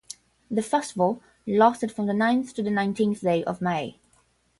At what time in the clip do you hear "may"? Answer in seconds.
3.61-3.99